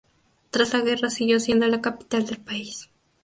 Tras 0.49 0.73
la 0.73 0.79
guerra 0.79 1.11
siguió 1.11 1.39
siendo 1.39 1.67
la 1.67 1.79
capital 1.79 2.25
del 2.25 2.39
país. 2.39 2.89